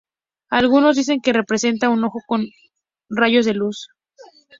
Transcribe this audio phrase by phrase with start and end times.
[0.49, 2.47] Algunos dicen que representa un ojo con
[3.07, 3.89] rayos de luz.